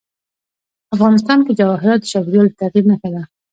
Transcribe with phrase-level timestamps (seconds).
[0.95, 3.23] افغانستان کې جواهرات د چاپېریال د تغیر نښه ده.